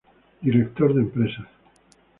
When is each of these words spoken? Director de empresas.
Director 0.41 0.95
de 0.95 1.01
empresas. 1.01 1.45